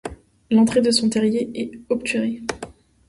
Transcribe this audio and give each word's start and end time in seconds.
L'entrée 0.49 0.81
de 0.81 0.89
son 0.89 1.09
terrier 1.11 1.51
est 1.53 1.79
obturée. 1.89 2.41